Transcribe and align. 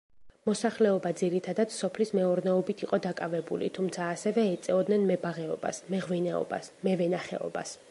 მოსახლეობა 0.49 1.09
ძირითადად 1.19 1.75
სოფლის 1.75 2.11
მეურნეობით 2.19 2.81
იყო 2.87 2.99
დაკავებული, 3.03 3.69
თუმცა 3.79 4.09
ასევე 4.15 4.47
ეწეოდნენ 4.55 5.07
მებაღეობას, 5.13 5.85
მეღვინეობას, 5.95 6.75
მევენახეობას. 6.89 7.79